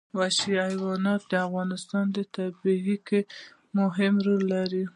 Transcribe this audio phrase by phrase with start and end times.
[0.17, 3.19] وحشي حیوانات د افغانستان په طبیعت کې
[3.77, 4.83] مهم رول لري.